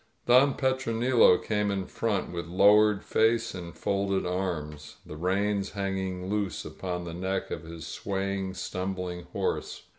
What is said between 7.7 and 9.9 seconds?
swaying, stumbUng horse.